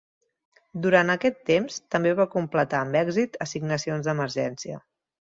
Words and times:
Durant 0.85 1.11
aquest 1.15 1.35
temps, 1.49 1.75
també 1.95 2.13
va 2.19 2.25
completar 2.35 2.79
amb 2.85 2.97
èxit 3.01 3.37
assignacions 3.47 4.09
d'emergència. 4.09 4.79